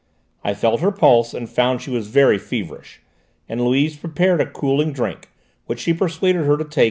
[0.43, 3.03] I felt her pulse and found she was very feverish,
[3.47, 5.29] and Louise prepared a cooling drink,
[5.67, 6.79] which she persuaded her to take.